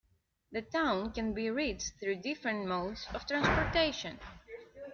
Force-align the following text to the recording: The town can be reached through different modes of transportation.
The 0.51 0.63
town 0.63 1.11
can 1.11 1.31
be 1.35 1.51
reached 1.51 1.93
through 1.99 2.21
different 2.23 2.65
modes 2.65 3.05
of 3.13 3.27
transportation. 3.27 4.17